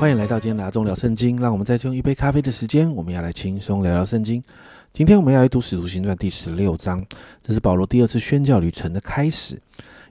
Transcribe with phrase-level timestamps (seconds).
[0.00, 1.36] 欢迎来到今天的阿忠聊圣经。
[1.36, 4.42] 让我们再用一杯咖啡的时间，我们要来轻松聊聊圣经。
[4.94, 7.04] 今天我们要来读《使徒行传》第十六章，
[7.42, 9.60] 这是保罗第二次宣教旅程的开始。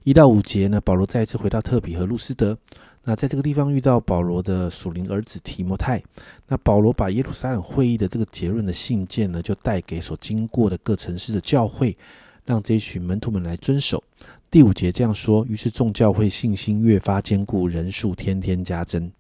[0.03, 2.55] 一到五节呢，保罗再一次回到特比和路斯德。
[3.03, 5.99] 那在这个地方遇到保罗的属灵儿子提摩太。
[6.47, 11.97] 那保罗把耶路撒冷会议的这个结论的信件呢，就带给所经过的各城市的教会，
[12.45, 14.03] 让这一群门徒们来遵守。
[14.51, 19.11] 第五节这样说：于是众教会信心越发坚固，人数天天加增。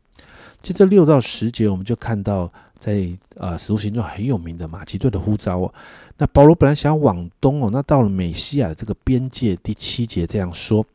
[0.61, 5.73] 接着六到十节，我们就看到在呃使徒行传很有名的马其顿的呼召哦。
[6.17, 10.85] 那保罗本来想往东哦，那到了美西亚的这个边界，第七节这样说：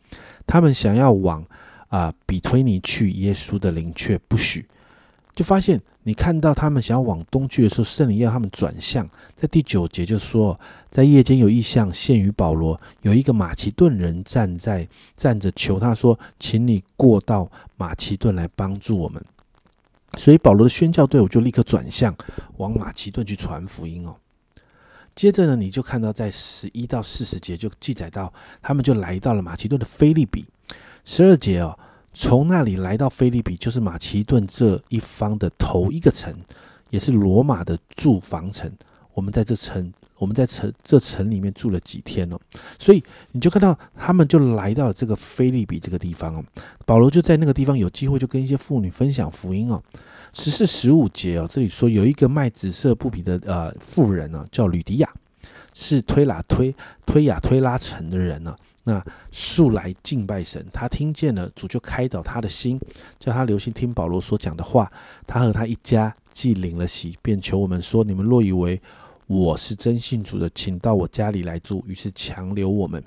[0.47, 1.45] 他们想要往
[1.89, 4.67] 啊比推尼去，耶稣的灵却不许。
[5.35, 9.09] 就发现你看到他们想要往东去的时候，圣灵要他们转向。
[9.35, 10.59] 在第九节就说，
[10.91, 19.21] 在夜间有异象现于保罗，有一个马其顿人站在站着求他说：“请你过到马其顿来帮助我们。”
[20.17, 22.15] 所以保罗的宣教队伍就立刻转向
[22.57, 24.17] 往马其顿去传福音哦。
[25.15, 30.45] 接着呢，你就看到在十一到四十节就记载到，他们就来到了马其顿的菲利比。
[31.05, 31.79] 十二节哦，
[32.13, 36.35] 从那里来到菲利比，就是马其顿这一方的头一个城，
[36.91, 38.73] 也是罗马的住房城。
[39.13, 42.39] 我们在这城，我们在城这城里面住了几天哦。
[42.79, 46.45] 所以你就看到他们就来到这个菲利比这个地方哦。
[46.87, 49.83] 保罗就在那个地方有机会就跟一些妇女分享福音哦。
[50.33, 55.09] 十四十五节哦，这里说有一个卖紫色布匹的呃妇人呢，叫吕迪亚，
[55.73, 56.75] 是推拉推
[57.07, 58.55] 推亚推拉城的人呢。
[58.87, 62.79] 那素来敬拜神，他听见了主就开导他的心，
[63.19, 64.93] 叫他留心听保罗所讲的话。
[65.27, 68.79] 他和他一家既领了喜，便求我们说：你们若以为
[69.27, 71.83] 我是真信主的，请到我家里来住。
[71.87, 73.03] 于是强留我们。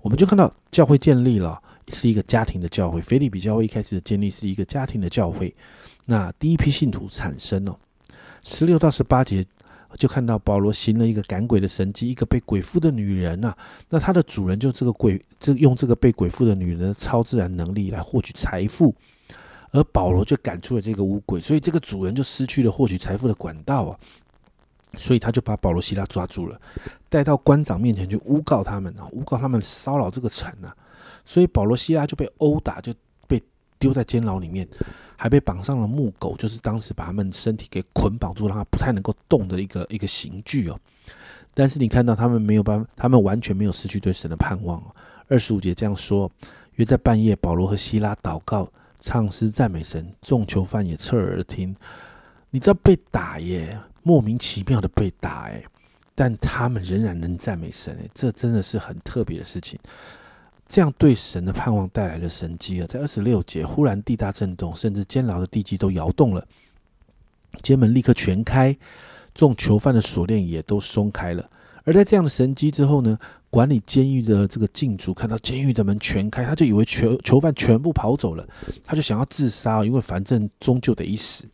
[0.00, 3.00] 我们就看到教会建立了，是一个家庭的教会。
[3.00, 5.54] 菲利比教会一开始的建立是一个家庭的教会。
[6.06, 7.78] 那第一批信徒产生了，
[8.42, 9.44] 十六到十八节
[9.98, 13.54] 就看到保罗行了一个赶鬼的神迹，一个被鬼附的女人呐，
[13.90, 18.94] 那她的主人就这个鬼，这用这个被鬼附的女人的超自然能力来获取财富，
[19.72, 23.98] 而保罗就赶出了这个乌鬼，所以这个主人就失去了获取财富的管道啊，
[24.96, 26.60] 所以他就把保罗希拉抓住了，
[27.08, 30.74] 带到官长面前去诬告他们啊，诬告他们骚扰这个城啊，
[31.24, 32.92] 所以保罗希拉就被殴打，就
[33.26, 33.42] 被
[33.78, 34.66] 丢在监牢里面。
[35.22, 40.80] 还被绑上了木狗，就是当时把他们身体给捆绑住，让他不太能够动的一个一个刑具哦。
[41.52, 44.84] 但是你看到他们没有办法，他们完全没有失去对神的盼望哦。
[45.28, 46.32] 二十五节这样说：
[46.76, 48.66] 约在半夜，保罗和希拉祷告、
[48.98, 51.76] 唱诗、赞美神，众囚犯也侧耳听。
[52.48, 55.64] 你知道被打耶，莫名其妙的被打诶，
[56.14, 59.78] 但他们仍然能赞美神诶，这真的是很特别的事情。
[60.66, 66.46] 这样对神的盼望带来的神机啊，在二十六节忽然地大震动，甚至监牢的地基都摇动了，
[67.60, 68.76] 监门立刻全开，
[69.34, 71.50] 众囚犯的锁链也都松开了。
[71.82, 73.18] 而在这样的神机之后呢，
[73.50, 78.48] 管理监狱的这个禁主看到监狱的门全开，他就以为囚囚犯全部跑走了，
[78.84, 81.46] 他就想要自杀，因为反正终究得一死。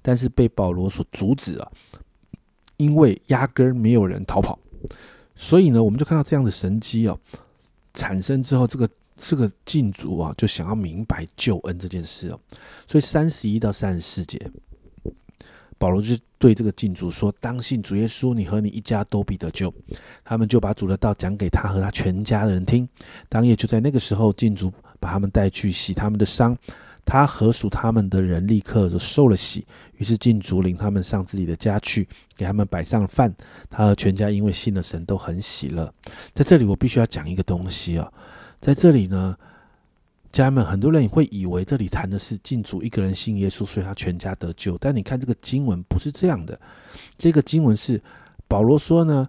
[0.00, 1.72] 但是被保罗所阻止啊，
[2.76, 4.58] 因为压根没有人逃跑。
[5.34, 7.18] 所以呢，我们就看到这样的神迹哦。
[7.94, 12.38] 产生之后，这个这个禁足啊，就想要明白救恩这件事哦。
[12.86, 14.38] 所以三十一到三十四节，
[15.78, 19.72] 保罗就对这个禁足说：“当信主耶稣，你和你一家都必得救。”
[20.24, 22.88] 他们就把主的道讲给他和他全家的人听。
[23.28, 26.56] 当夜就在那个时候，禁足把他们带去洗他们的伤。
[27.04, 29.66] 他和属他们的人立刻就受了洗。
[29.96, 32.06] 于是禁足领他们上自己的家去，
[32.36, 33.34] 给他们摆上饭。
[33.70, 35.90] 他和全家因为信了神，都很喜乐。
[36.34, 38.12] 在这里，我必须要讲一个东西啊，
[38.60, 39.34] 在这里呢，
[40.32, 44.76] 家人们，很多人会以为这里谈的是禁足一个人信耶稣，所以他全家得救。
[44.78, 46.58] 但你看这个经文不是这样的，
[47.16, 48.00] 这个经文是
[48.46, 49.28] 保罗说呢，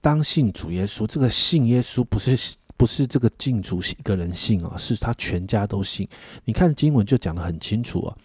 [0.00, 2.56] 当信主耶稣，这个信耶稣不是。
[2.76, 6.06] 不是这个禁主一个人信啊，是他全家都信。
[6.44, 8.16] 你看经文就讲得很清楚啊。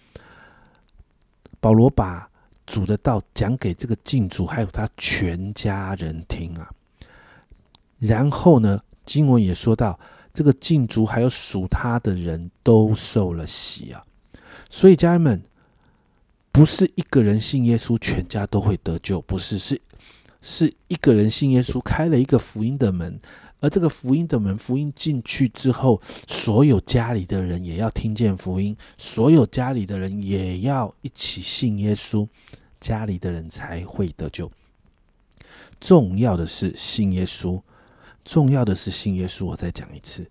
[1.59, 2.27] 保罗把
[2.65, 6.67] 主的道讲给这个禁主，还有他全家人听啊。
[7.99, 9.97] 然后呢，经文也说到，
[10.33, 14.03] 这个禁主还有属他的人都受了洗啊。
[14.69, 15.41] 所以家人们，
[16.51, 19.81] 不是一个人信耶稣，全家都会得救，不是，是
[20.41, 23.19] 是一个人信耶稣，开了一个福音的门。
[23.61, 32.25] 而这个福音的门，福音进去之后，所有家里的人也要听见福音，所有家里的人也要一起信耶稣，
[32.79, 34.49] 家里的人才会得救。
[35.81, 37.61] 重要的是信耶稣，
[38.23, 39.45] 重要的是信耶稣。
[39.45, 40.25] 我再讲一次，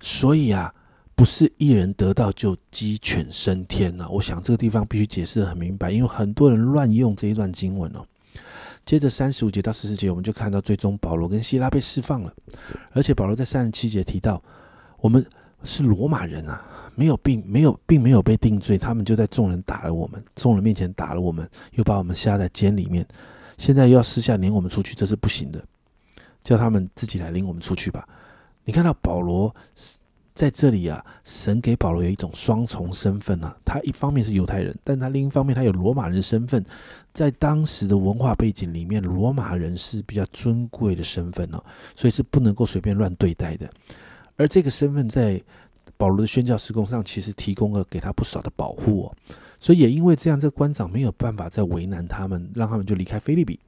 [0.00, 0.72] 所以啊，
[1.14, 4.08] 不是一人得到就鸡犬升天了。
[4.08, 8.04] 我想这个地方必须解释的很明白，因为很多人乱用这一段经文哦。
[8.84, 12.32] 接着三十五节到四十节，我们就看到最终保罗跟希拉被释放了，
[12.92, 14.40] 而且保罗在三十七节提到，
[14.98, 15.26] 我们
[15.64, 16.64] 是罗马人啊，
[16.94, 23.04] 没有并没有并没有被定罪，他们就在众人打了我们，众人面前打了我们，又把我们下在监里面，
[23.58, 25.60] 现在又要私下撵我们出去，这是不行的，
[26.46, 28.06] 叫他们自己来领我们出去吧。
[28.64, 29.52] 你看到保罗。
[30.36, 33.56] 在这里啊，神给保罗有一种双重身份啊。
[33.64, 36.62] 他一方面是犹太人，但他另一方面他有罗马人身份。
[37.14, 41.64] 在当时的文化背景里面，罗马人是比较尊贵的身份哦，
[41.94, 43.66] 所以是不能够随便乱对待的。
[44.36, 45.42] 而这个身份在
[45.96, 49.16] 保罗的宣教施工上，其实提供了给他不少的保护哦。
[49.58, 53.58] 所以也因为这样，这官长没有办法再为难他们，让他们就离开菲利比，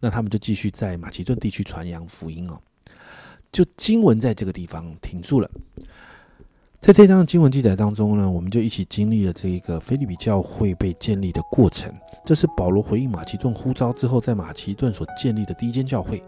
[0.00, 2.58] 那他们就继续在马其顿地区传扬福音哦。
[3.50, 5.50] 就经文在这个地方停住了。
[6.80, 11.92] 在这张经文记载当中呢，我们就一起经历了这一个菲利比教会被建立的过程。
[12.24, 16.22] 这是保罗回应马其顿呼召之后，在马其顿所建立的第一间教会。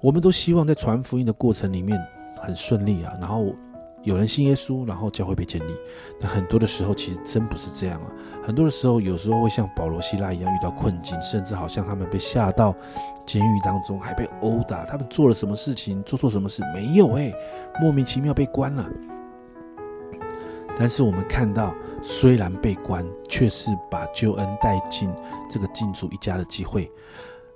[0.00, 1.96] 我们都希望在传福音的过程里面
[2.40, 3.54] 很顺利啊，然后
[4.08, 5.72] 有人信耶稣，然后教会被建立。
[6.18, 8.08] 那很多的时候其实真不是这样啊，
[8.42, 12.74] 很多的时候有时候会像保罗、希拉一样遇到困境，甚至好像他们被下到
[13.26, 14.86] 监狱当中，还被殴打。
[14.86, 17.12] 他们做了什么事情，做错什么事没有？
[17.16, 17.34] 诶，
[17.82, 18.88] 莫名其妙被关了。
[20.78, 25.12] 但是我们看到，虽然被关，却是把救恩带进
[25.50, 26.90] 这个进主一家的机会。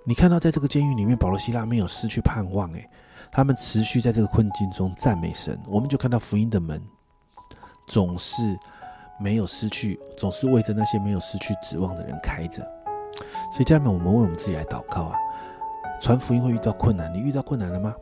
[0.05, 2.91] 你看到，在这个监狱里面，保罗、希拉没有失去盼望，诶，
[3.33, 5.59] 他们持续在这个困境中赞美神。
[5.67, 6.81] 我们就看到福音的门
[7.87, 8.57] 总是
[9.19, 12.63] 没有失去，总是为着那些没有失去指望的人开着。
[13.51, 15.17] 所以，家人们，我们为我们自己来祷告啊！
[16.01, 17.95] 传福音会遇到困难，你遇到困难了吗？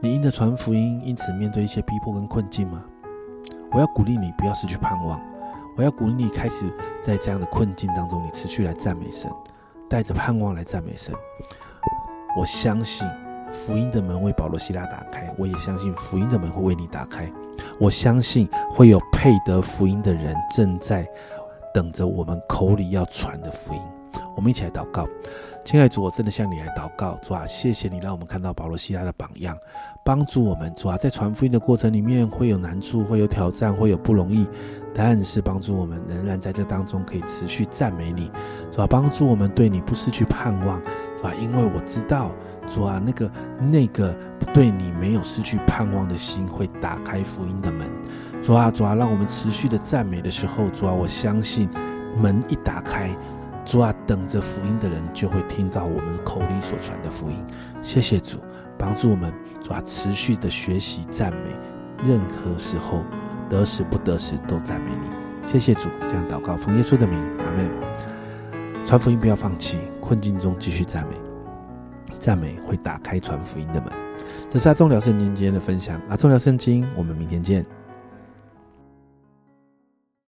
[0.00, 2.84] 你因着传福音，因此面对一些逼迫跟困境吗？
[3.72, 5.20] 我要鼓励你不要失去盼望，
[5.76, 6.72] 我要鼓励你开始
[7.02, 9.30] 在这样的困境当中，你持续来赞美神，
[9.88, 11.14] 带着盼望来赞美神。
[12.36, 13.08] 我相信
[13.54, 17.30] 福音的门为保罗希拉打开，我也相信福音的门会为你打开。
[17.78, 21.08] 我相信会有配得福音的人正在
[21.72, 23.80] 等着我们口里要传的福音。
[24.36, 25.08] 我们一起来祷告。
[25.64, 29.56] 亲爱的主，我真的向你来祷告，主啊，谢谢你让我们看到保罗希拉的榜样，
[30.04, 34.46] 帮助我们，主啊，在传福音的过程里面会有难处，会有挑战，会有不容易，
[34.94, 38.30] 但是帮助我们仍然在这当中可以持续赞美你，
[38.70, 40.78] 主啊，帮助我们对你不失去盼望，
[41.16, 42.30] 主啊，因为我知道，
[42.66, 44.14] 主啊，那个那个
[44.52, 47.88] 对你没有失去盼望的心会打开福音的门，
[48.42, 51.70] 主啊，主啊，让我们持续的赞美的时候，主啊，我相信
[52.20, 53.10] 门一打开。
[53.64, 57.42] 主啊，等着福音的人就会听到我们口里所传的福音。
[57.82, 58.38] 谢谢主，
[58.78, 59.32] 帮助我们
[59.62, 61.50] 主啊，持续的学习赞美，
[62.06, 63.02] 任何时候
[63.48, 65.08] 得时不得时都赞美你。
[65.42, 67.70] 谢谢主，这样祷告奉耶稣的名，阿门。
[68.84, 71.14] 传福音不要放弃，困境中继续赞美，
[72.18, 73.90] 赞美会打开传福音的门。
[74.50, 77.64] 这是阿忠聊圣经今天的分享，阿忠聊圣经，我们明天见。